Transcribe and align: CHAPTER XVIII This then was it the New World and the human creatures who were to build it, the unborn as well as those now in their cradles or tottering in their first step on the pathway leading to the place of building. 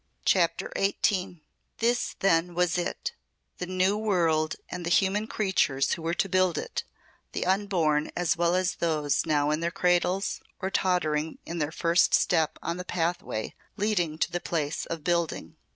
CHAPTER 0.25 0.73
XVIII 0.75 1.43
This 1.77 2.15
then 2.21 2.55
was 2.55 2.75
it 2.75 3.11
the 3.59 3.67
New 3.67 3.95
World 3.99 4.55
and 4.67 4.83
the 4.83 4.89
human 4.89 5.27
creatures 5.27 5.91
who 5.93 6.01
were 6.01 6.15
to 6.15 6.27
build 6.27 6.57
it, 6.57 6.83
the 7.33 7.45
unborn 7.45 8.09
as 8.15 8.35
well 8.35 8.55
as 8.55 8.77
those 8.77 9.27
now 9.27 9.51
in 9.51 9.59
their 9.59 9.69
cradles 9.69 10.41
or 10.59 10.71
tottering 10.71 11.37
in 11.45 11.59
their 11.59 11.71
first 11.71 12.15
step 12.15 12.57
on 12.63 12.77
the 12.77 12.83
pathway 12.83 13.53
leading 13.77 14.17
to 14.17 14.31
the 14.31 14.39
place 14.41 14.87
of 14.87 15.03
building. 15.03 15.55